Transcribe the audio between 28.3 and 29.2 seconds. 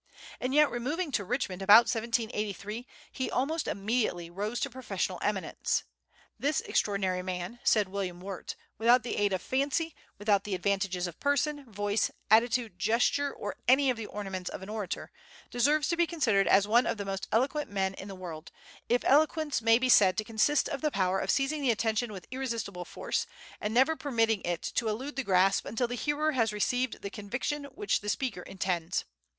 intends....